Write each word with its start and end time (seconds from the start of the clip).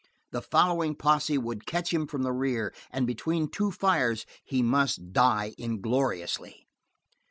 The 0.31 0.41
following 0.41 0.95
posse 0.95 1.37
would 1.37 1.67
catch 1.67 1.93
him 1.93 2.07
from 2.07 2.23
the 2.23 2.31
rear, 2.33 2.73
and 2.89 3.05
between 3.05 3.47
two 3.47 3.69
fires 3.69 4.25
he 4.43 4.63
must 4.63 5.13
die 5.13 5.53
ingloriously. 5.59 6.65